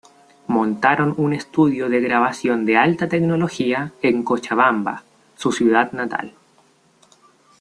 Montaron 0.47 1.13
un 1.19 1.31
estudio 1.31 1.87
de 1.87 1.99
grabación 2.01 2.65
de 2.65 2.75
alta 2.75 3.07
tecnología 3.07 3.91
en 4.01 4.23
Cochabamba, 4.23 5.03
su 5.37 5.51
ciudad 5.51 5.91
natal. 5.91 6.33